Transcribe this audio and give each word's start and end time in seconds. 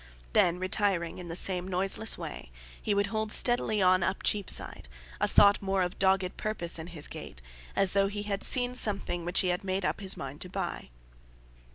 Then 0.33 0.57
retiring 0.57 1.19
in 1.19 1.27
the 1.27 1.35
same 1.35 1.67
noiseless 1.67 2.17
way, 2.17 2.49
he 2.81 2.95
would 2.95 3.05
hold 3.13 3.31
steadily 3.31 3.83
on 3.83 4.01
up 4.01 4.23
Cheapside, 4.23 4.87
a 5.19 5.27
thought 5.27 5.61
more 5.61 5.83
of 5.83 5.99
dogged 5.99 6.37
purpose 6.37 6.79
in 6.79 6.87
his 6.87 7.07
gait, 7.07 7.39
as 7.75 7.91
though 7.93 8.07
he 8.07 8.23
had 8.23 8.41
seen 8.41 8.73
something 8.73 9.25
which 9.25 9.41
he 9.41 9.49
had 9.49 9.63
made 9.63 9.85
up 9.85 10.01
his 10.01 10.17
mind 10.17 10.41
to 10.41 10.49
buy. 10.49 10.89